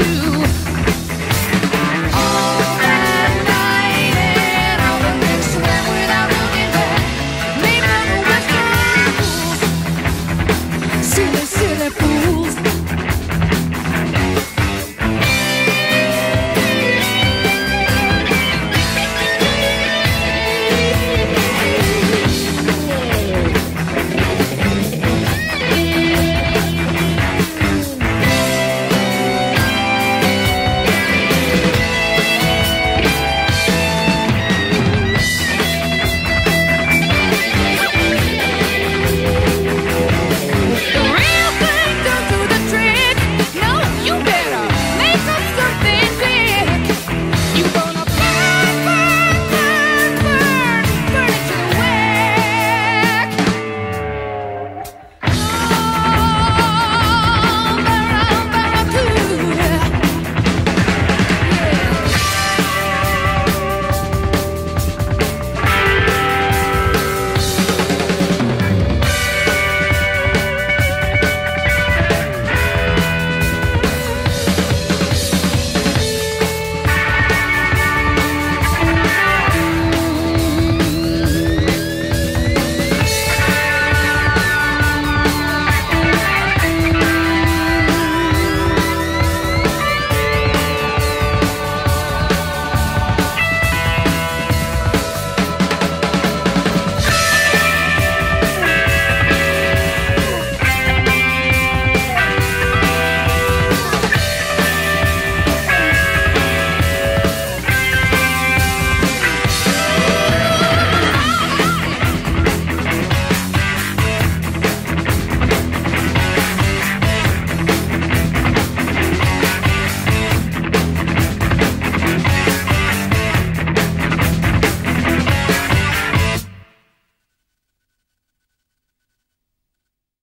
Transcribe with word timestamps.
to 0.00 0.29